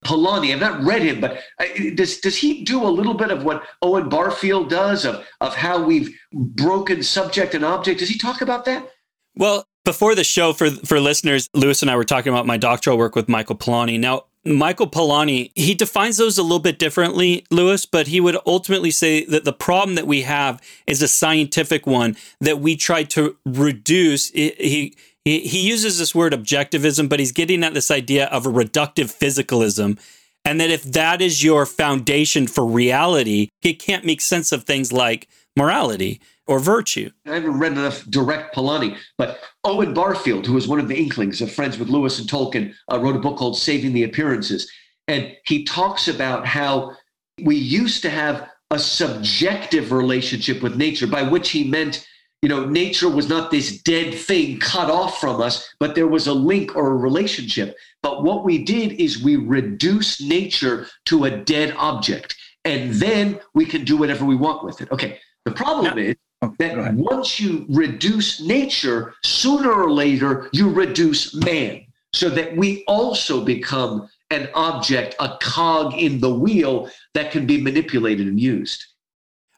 [0.03, 0.53] Polanyi.
[0.53, 1.65] I've not read him, but uh,
[1.95, 5.83] does, does he do a little bit of what Owen Barfield does of, of how
[5.83, 7.99] we've broken subject and object?
[7.99, 8.89] Does he talk about that?
[9.35, 12.97] Well, before the show, for for listeners, Louis and I were talking about my doctoral
[12.97, 13.99] work with Michael Polanyi.
[13.99, 18.91] Now, Michael Polanyi, he defines those a little bit differently, Louis, but he would ultimately
[18.91, 23.37] say that the problem that we have is a scientific one that we try to
[23.45, 24.31] reduce.
[24.31, 28.51] He, he, he uses this word objectivism, but he's getting at this idea of a
[28.51, 29.97] reductive physicalism.
[30.43, 34.91] And that if that is your foundation for reality, it can't make sense of things
[34.91, 37.09] like morality or virtue.
[37.25, 41.41] I haven't read enough direct Polanyi, but Owen Barfield, who was one of the Inklings
[41.41, 44.69] of friends with Lewis and Tolkien, uh, wrote a book called Saving the Appearances.
[45.07, 46.95] And he talks about how
[47.43, 52.07] we used to have a subjective relationship with nature, by which he meant,
[52.41, 56.27] you know, nature was not this dead thing cut off from us, but there was
[56.27, 57.77] a link or a relationship.
[58.01, 63.65] But what we did is we reduced nature to a dead object, and then we
[63.65, 64.91] can do whatever we want with it.
[64.91, 65.19] Okay.
[65.45, 71.85] The problem is Oh, that once you reduce nature, sooner or later you reduce man,
[72.11, 77.61] so that we also become an object, a cog in the wheel that can be
[77.61, 78.85] manipulated and used.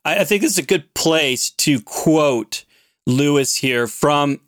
[0.03, 2.65] I think this is a good place to quote
[3.07, 4.39] Lewis here from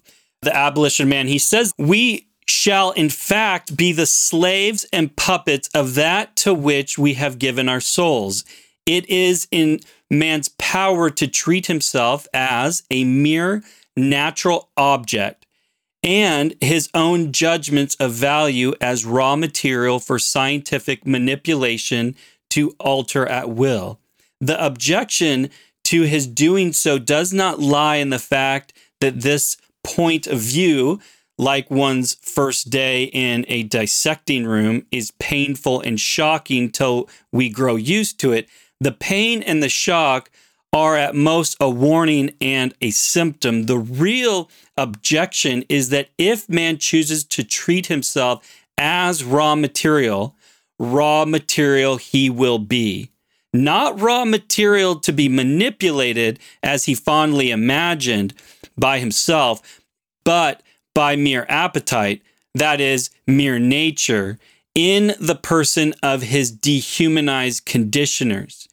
[0.43, 1.27] The Abolition Man.
[1.27, 6.99] He says, We shall in fact be the slaves and puppets of that to which
[6.99, 8.45] we have given our souls.
[8.87, 13.61] It is in man's power to treat himself as a mere
[13.97, 15.45] natural object
[16.01, 22.15] and his own judgments of value as raw material for scientific manipulation
[22.51, 23.99] to alter at will.
[24.39, 25.49] The objection
[25.85, 28.71] to his doing so does not lie in the fact
[29.01, 31.01] that this point of view,
[31.37, 37.75] like one's first day in a dissecting room, is painful and shocking till we grow
[37.75, 38.47] used to it
[38.79, 40.29] the pain and the shock
[40.73, 43.63] are at most a warning and a symptom.
[43.63, 50.35] The real objection is that if man chooses to treat himself as raw material,
[50.77, 53.09] raw material he will be.
[53.53, 58.33] Not raw material to be manipulated as he fondly imagined
[58.77, 59.81] by himself,
[60.23, 60.61] but
[60.93, 62.21] by mere appetite,
[62.53, 64.37] that is, mere nature,
[64.77, 68.67] in the person of his dehumanized conditioners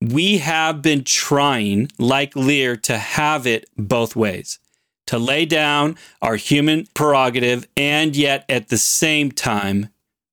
[0.00, 4.58] we have been trying, like Lear, to have it both ways
[5.06, 9.88] to lay down our human prerogative and yet at the same time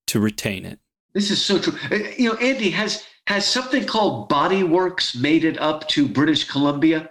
[0.06, 0.80] to retain it.
[1.12, 1.78] This is so true.
[1.90, 6.44] Uh, you know, Andy has has something called Body Works made it up to British
[6.44, 7.08] Columbia.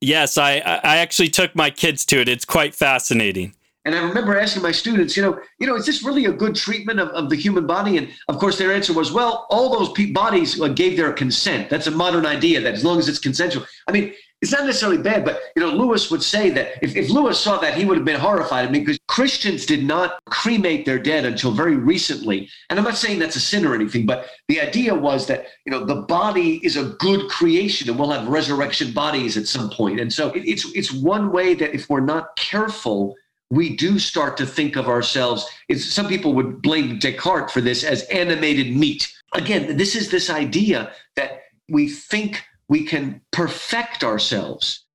[0.00, 2.28] Yes, I I actually took my kids to it.
[2.28, 3.54] It's quite fascinating.
[3.84, 6.54] And I remember asking my students, you know, you know, is this really a good
[6.54, 7.98] treatment of, of the human body?
[7.98, 11.68] And of course, their answer was, well, all those pe- bodies uh, gave their consent.
[11.68, 13.66] That's a modern idea that as long as it's consensual.
[13.88, 17.08] I mean, it's not necessarily bad, but you know, Lewis would say that if, if
[17.10, 18.66] Lewis saw that, he would have been horrified.
[18.66, 22.48] I mean, because Christians did not cremate their dead until very recently.
[22.68, 25.70] And I'm not saying that's a sin or anything, but the idea was that you
[25.70, 30.00] know the body is a good creation, and we'll have resurrection bodies at some point.
[30.00, 33.14] And so it, it's it's one way that if we're not careful,
[33.52, 35.46] we do start to think of ourselves.
[35.76, 39.12] Some people would blame Descartes for this as animated meat.
[39.34, 44.86] Again, this is this idea that we think we can perfect ourselves.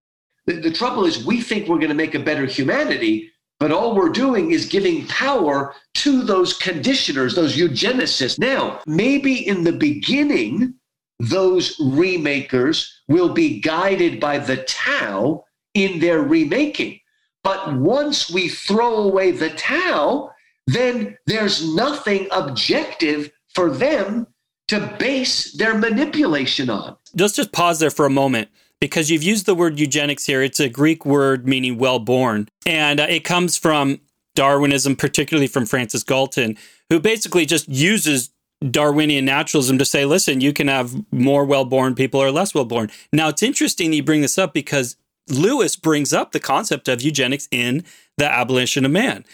[0.48, 3.96] The, the trouble is, we think we're going to make a better humanity, but all
[3.96, 8.40] we're doing is giving power to those conditioners, those eugenicists.
[8.40, 10.74] Now, maybe in the beginning,
[11.20, 17.02] those remakers will be guided by the Tao in their remaking.
[17.44, 20.32] But once we throw away the Tao,
[20.68, 24.28] then there's nothing objective for them
[24.68, 26.98] to base their manipulation on.
[27.18, 28.50] Let's just pause there for a moment
[28.82, 30.42] because you've used the word eugenics here.
[30.42, 34.02] It's a Greek word meaning well born, and uh, it comes from
[34.36, 36.58] Darwinism, particularly from Francis Galton,
[36.90, 38.30] who basically just uses
[38.70, 42.66] Darwinian naturalism to say, listen, you can have more well born people or less well
[42.66, 42.90] born.
[43.14, 44.96] Now, it's interesting you bring this up because
[45.30, 47.84] Lewis brings up the concept of eugenics in
[48.18, 49.26] The Abolition of Man.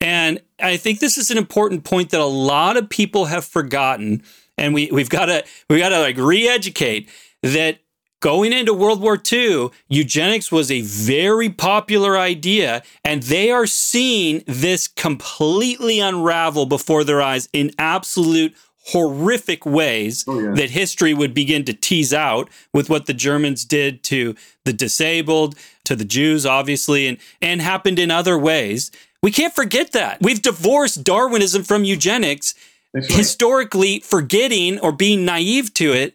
[0.00, 4.22] And I think this is an important point that a lot of people have forgotten
[4.58, 7.08] and we we've got to we got to like re-educate
[7.42, 7.78] that
[8.20, 14.44] going into World War II, eugenics was a very popular idea, and they are seeing
[14.46, 18.54] this completely unravel before their eyes in absolute
[18.86, 20.52] horrific ways oh, yeah.
[20.52, 25.54] that history would begin to tease out with what the Germans did to the disabled,
[25.84, 28.90] to the Jews, obviously, and, and happened in other ways.
[29.22, 30.18] We can't forget that.
[30.20, 32.54] We've divorced Darwinism from eugenics
[32.92, 33.04] right.
[33.04, 36.14] historically forgetting or being naive to it.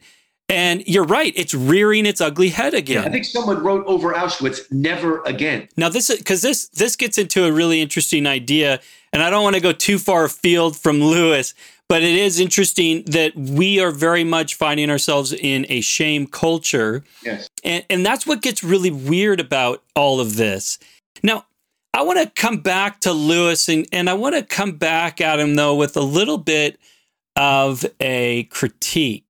[0.50, 3.04] And you're right, it's rearing its ugly head again.
[3.04, 5.68] Yeah, I think someone wrote over Auschwitz, never again.
[5.76, 8.80] Now this is because this this gets into a really interesting idea,
[9.12, 11.54] and I don't want to go too far afield from Lewis,
[11.90, 17.04] but it is interesting that we are very much finding ourselves in a shame culture.
[17.24, 17.50] Yes.
[17.64, 20.80] And and that's what gets really weird about all of this.
[21.24, 21.46] Now,
[21.94, 25.40] I want to come back to Lewis and, and I want to come back at
[25.40, 26.80] him though with a little bit
[27.36, 29.26] of a critique.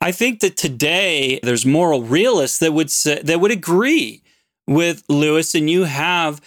[0.00, 4.22] I think that today there's moral realists that would say, that would agree
[4.66, 6.40] with Lewis, and you have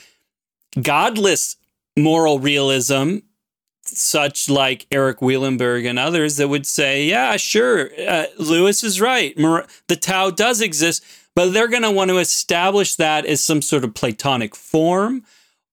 [0.82, 1.56] godless
[1.98, 3.18] moral realism,
[3.98, 9.36] such like Eric Wielenberg and others, that would say, "Yeah, sure, uh, Lewis is right.
[9.36, 11.04] The Tao does exist,
[11.36, 15.24] but they're going to want to establish that as some sort of Platonic form."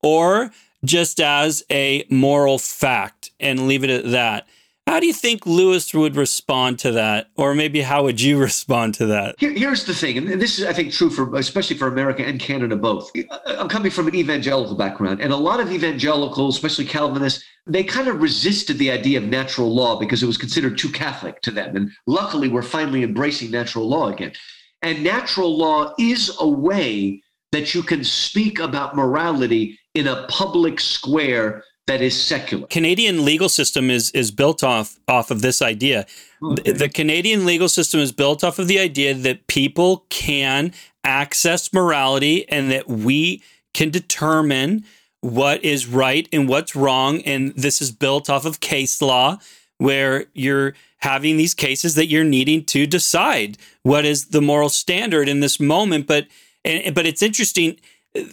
[0.02, 0.52] or
[0.84, 4.46] just as a moral fact and leave it at that.
[4.86, 7.30] How do you think Lewis would respond to that?
[7.36, 9.34] Or maybe how would you respond to that?
[9.38, 12.38] Here, here's the thing, and this is, I think, true for especially for America and
[12.38, 13.10] Canada both.
[13.46, 18.06] I'm coming from an evangelical background, and a lot of evangelicals, especially Calvinists, they kind
[18.06, 21.74] of resisted the idea of natural law because it was considered too Catholic to them.
[21.74, 24.32] And luckily, we're finally embracing natural law again.
[24.82, 30.78] And natural law is a way that you can speak about morality in a public
[30.78, 32.66] square that is secular.
[32.66, 36.06] Canadian legal system is is built off off of this idea.
[36.42, 36.72] Oh, okay.
[36.72, 40.72] The Canadian legal system is built off of the idea that people can
[41.04, 44.84] access morality and that we can determine
[45.20, 49.38] what is right and what's wrong and this is built off of case law
[49.78, 55.28] where you're having these cases that you're needing to decide what is the moral standard
[55.28, 56.26] in this moment but
[56.64, 57.78] and, but it's interesting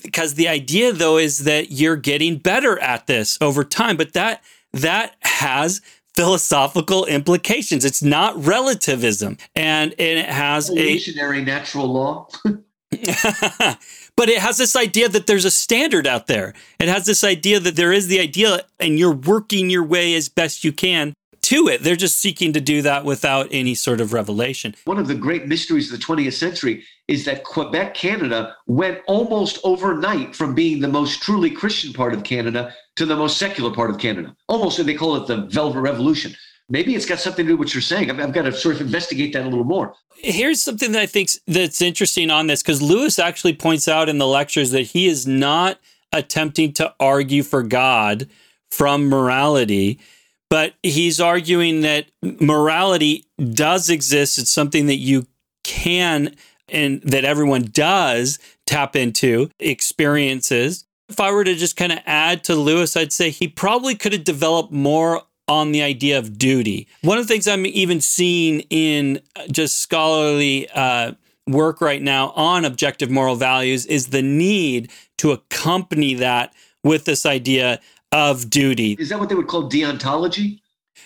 [0.01, 4.43] because the idea though is that you're getting better at this over time but that
[4.73, 5.81] that has
[6.15, 7.85] philosophical implications.
[7.85, 12.27] It's not relativism and, and it has evolutionary a natural law.
[14.15, 16.53] But it has this idea that there's a standard out there.
[16.79, 20.29] It has this idea that there is the idea and you're working your way as
[20.29, 21.13] best you can
[21.53, 21.83] to it.
[21.83, 24.75] They're just seeking to do that without any sort of revelation.
[24.85, 29.59] One of the great mysteries of the 20th century is that Quebec, Canada, went almost
[29.63, 33.91] overnight from being the most truly Christian part of Canada to the most secular part
[33.91, 34.35] of Canada.
[34.47, 36.35] Almost, they call it the Velvet Revolution.
[36.69, 38.09] Maybe it's got something to do with what you're saying.
[38.09, 39.93] I've, I've got to sort of investigate that a little more.
[40.15, 44.17] Here's something that I think that's interesting on this because Lewis actually points out in
[44.17, 45.79] the lectures that he is not
[46.11, 48.29] attempting to argue for God
[48.71, 49.99] from morality
[50.53, 53.25] but he's arguing that morality
[53.55, 54.37] does exist.
[54.37, 55.25] It's something that you
[55.63, 56.35] can
[56.69, 58.37] and that everyone does
[58.67, 60.85] tap into experiences.
[61.09, 64.13] If I were to just kind of add to Lewis, I'd say he probably could
[64.13, 66.87] have developed more on the idea of duty.
[67.01, 71.13] One of the things I'm even seeing in just scholarly uh,
[71.47, 77.25] work right now on objective moral values is the need to accompany that with this
[77.25, 77.79] idea
[78.13, 78.95] of duty.
[78.99, 80.59] Is that what they would call deontology?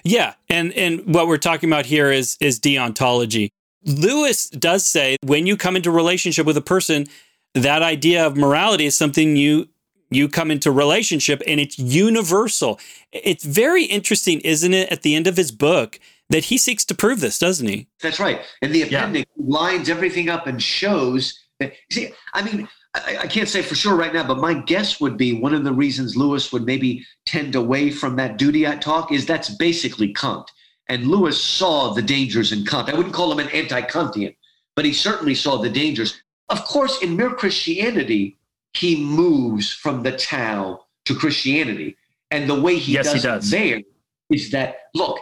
[0.03, 3.49] Yeah, and and what we're talking about here is is deontology.
[3.85, 7.07] Lewis does say when you come into relationship with a person,
[7.53, 9.69] that idea of morality is something you
[10.09, 12.79] you come into relationship and it's universal.
[13.11, 15.99] It's very interesting, isn't it, at the end of his book
[16.29, 17.87] that he seeks to prove this, doesn't he?
[18.01, 18.41] That's right.
[18.61, 19.43] And the appendix yeah.
[19.45, 22.67] lines everything up and shows that, see, I mean,
[23.05, 25.63] I, I, can't say for sure right now, but my guess would be one of
[25.63, 30.13] the reasons Lewis would maybe tend away from that duty at talk is that's basically
[30.13, 30.49] Kant.
[30.89, 32.89] And Lewis saw the dangers in Kant.
[32.89, 34.35] I wouldn't call him an anti Kantian,
[34.75, 36.21] but he certainly saw the dangers.
[36.49, 38.37] Of course, in mere Christianity,
[38.73, 41.97] he moves from the Tao to Christianity.
[42.31, 43.81] And the way he, yes, does, he does there
[44.29, 45.19] is that, look,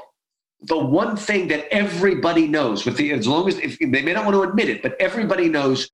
[0.61, 4.25] the one thing that everybody knows, with the, as long as if, they may not
[4.25, 5.89] want to admit it, but everybody knows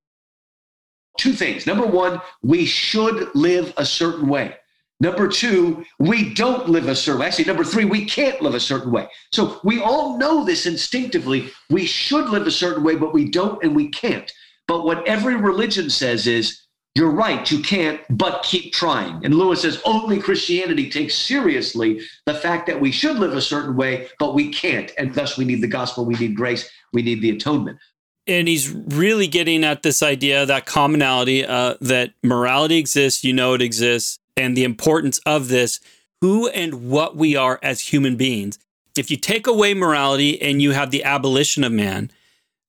[1.17, 1.65] two things.
[1.65, 4.55] Number one, we should live a certain way.
[4.99, 7.27] Number two, we don't live a certain way.
[7.27, 9.07] Actually, number three, we can't live a certain way.
[9.31, 11.49] So we all know this instinctively.
[11.71, 14.31] We should live a certain way, but we don't and we can't.
[14.67, 16.61] But what every religion says is,
[16.93, 19.25] you're right, you can't, but keep trying.
[19.25, 23.75] And Lewis says only Christianity takes seriously the fact that we should live a certain
[23.75, 24.91] way, but we can't.
[24.97, 27.79] And thus we need the gospel, we need grace, we need the atonement.
[28.27, 33.53] And he's really getting at this idea, that commonality, uh, that morality exists, you know
[33.53, 35.79] it exists, and the importance of this,
[36.21, 38.59] who and what we are as human beings.
[38.95, 42.11] If you take away morality and you have the abolition of man,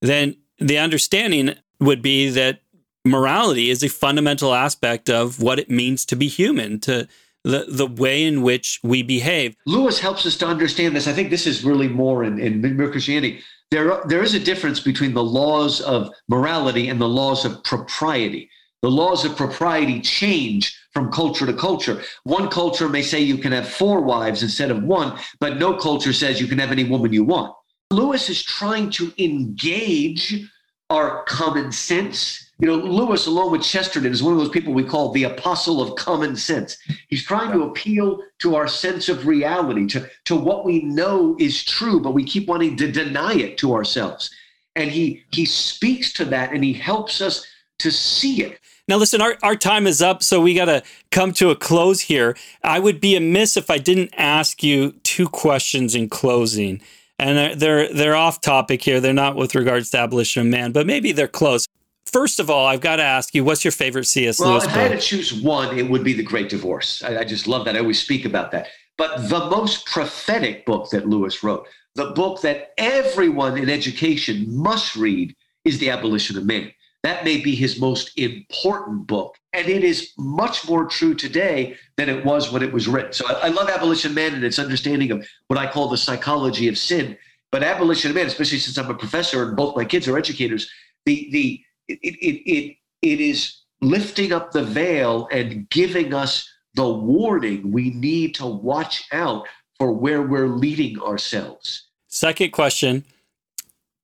[0.00, 2.60] then the understanding would be that
[3.04, 7.08] morality is a fundamental aspect of what it means to be human, to
[7.44, 9.56] the, the way in which we behave.
[9.66, 11.08] Lewis helps us to understand this.
[11.08, 13.42] I think this is really more in, in Christianity.
[13.72, 18.50] There, there is a difference between the laws of morality and the laws of propriety.
[18.82, 22.02] The laws of propriety change from culture to culture.
[22.24, 26.12] One culture may say you can have four wives instead of one, but no culture
[26.12, 27.54] says you can have any woman you want.
[27.90, 30.46] Lewis is trying to engage
[30.90, 34.84] our common sense you know, Lewis, along with Chesterton, is one of those people we
[34.84, 36.78] call the apostle of common sense.
[37.08, 41.64] He's trying to appeal to our sense of reality, to, to what we know is
[41.64, 44.30] true, but we keep wanting to deny it to ourselves.
[44.76, 47.46] And he he speaks to that and he helps us
[47.80, 48.58] to see it.
[48.88, 52.00] Now, listen, our, our time is up, so we got to come to a close
[52.00, 52.36] here.
[52.62, 56.80] I would be amiss if I didn't ask you two questions in closing.
[57.18, 59.00] And they're, they're, they're off topic here.
[59.00, 61.66] They're not with regards to abolition of man, but maybe they're close.
[62.06, 64.38] First of all, I've got to ask you, what's your favorite C.S.
[64.38, 64.78] Well, Lewis if book?
[64.78, 67.02] I had to choose one, it would be The Great Divorce.
[67.02, 67.76] I, I just love that.
[67.76, 68.68] I always speak about that.
[68.98, 74.96] But the most prophetic book that Lewis wrote, the book that everyone in education must
[74.96, 75.34] read,
[75.64, 76.72] is The Abolition of Man.
[77.02, 79.36] That may be his most important book.
[79.52, 83.12] And it is much more true today than it was when it was written.
[83.12, 85.96] So I, I love Abolition of Man and its understanding of what I call the
[85.96, 87.16] psychology of sin.
[87.50, 90.70] But Abolition of Man, especially since I'm a professor and both my kids are educators,
[91.04, 96.88] the, the, it, it, it, it is lifting up the veil and giving us the
[96.88, 99.46] warning we need to watch out
[99.78, 101.88] for where we're leading ourselves.
[102.08, 103.04] Second question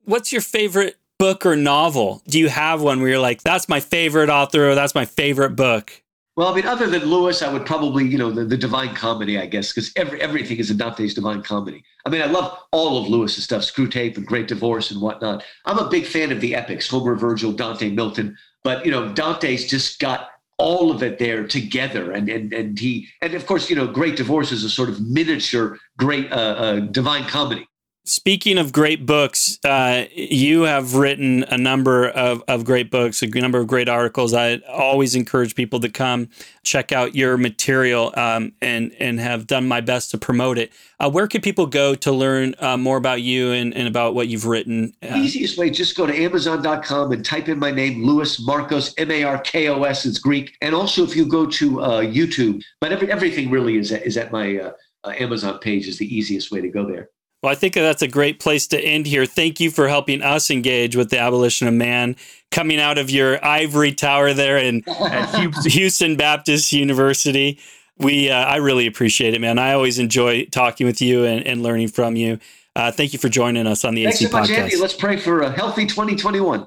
[0.05, 2.23] What's your favorite book or novel?
[2.27, 5.57] Do you have one where you're like, that's my favorite author or that's my favorite
[5.57, 6.03] book?
[6.39, 9.41] Well, I mean, other than Lewis, I would probably, you know, the, the Divine Comedy,
[9.41, 11.83] I guess, because every, everything is in Dante's Divine Comedy.
[12.07, 15.43] I mean, I love all of Lewis's stuff, Screwtape and Great Divorce and whatnot.
[15.65, 18.39] I'm a big fan of the epics, Homer, Virgil, Dante, Milton.
[18.63, 22.13] But, you know, Dante's just got all of it there together.
[22.13, 25.01] And, and, and he, and of course, you know, Great Divorce is a sort of
[25.01, 27.68] miniature great uh, uh, Divine Comedy.
[28.09, 33.27] Speaking of great books, uh, you have written a number of, of great books, a
[33.27, 34.33] number of great articles.
[34.33, 36.31] I always encourage people to come
[36.63, 40.73] check out your material um, and and have done my best to promote it.
[40.99, 44.29] Uh, where can people go to learn uh, more about you and, and about what
[44.29, 44.95] you've written?
[45.03, 49.11] The easiest way, just go to Amazon.com and type in my name, Louis Markos, M
[49.11, 50.07] A R K O S.
[50.07, 50.57] It's Greek.
[50.63, 54.17] And also, if you go to uh, YouTube, but every, everything really is at, is
[54.17, 54.73] at my uh,
[55.05, 55.87] uh, Amazon page.
[55.87, 57.11] Is the easiest way to go there.
[57.43, 59.25] Well, I think that's a great place to end here.
[59.25, 62.17] Thank you for helping us engage with the abolition of man,
[62.51, 67.61] coming out of your ivory tower there in at Houston Baptist University.
[67.97, 69.59] We, uh, I really appreciate it, man.
[69.59, 72.41] I always enjoy talking with you and, and learning from you.
[72.75, 74.59] Uh, thank you for joining us on the Thanks AC so much, podcast.
[74.59, 74.77] Andy.
[74.77, 76.67] Let's pray for a healthy 2021.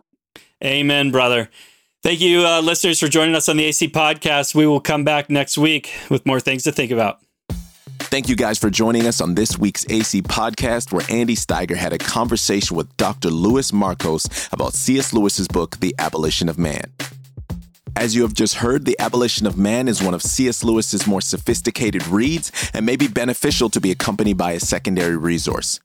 [0.63, 1.49] Amen, brother.
[2.03, 4.55] Thank you, uh, listeners, for joining us on the AC podcast.
[4.55, 7.19] We will come back next week with more things to think about.
[8.11, 11.93] Thank you guys for joining us on this week's AC podcast, where Andy Steiger had
[11.93, 13.29] a conversation with Dr.
[13.29, 15.13] Louis Markos about C.S.
[15.13, 16.91] Lewis's book, The Abolition of Man.
[17.95, 20.61] As you have just heard, The Abolition of Man is one of C.S.
[20.61, 25.79] Lewis's more sophisticated reads and may be beneficial to be accompanied by a secondary resource.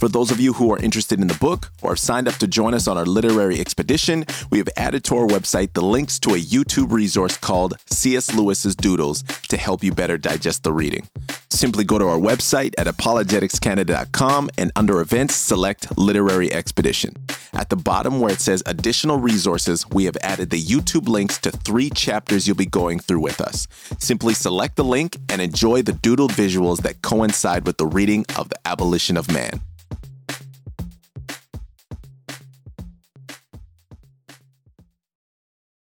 [0.00, 2.46] For those of you who are interested in the book or have signed up to
[2.46, 6.30] join us on our literary expedition, we have added to our website the links to
[6.30, 8.34] a YouTube resource called C.S.
[8.34, 11.06] Lewis's Doodles to help you better digest the reading.
[11.50, 17.12] Simply go to our website at apologeticscanada.com and under events, select Literary Expedition.
[17.52, 21.50] At the bottom where it says additional resources, we have added the YouTube links to
[21.50, 23.68] three chapters you'll be going through with us.
[23.98, 28.48] Simply select the link and enjoy the doodled visuals that coincide with the reading of
[28.48, 29.60] The Abolition of Man.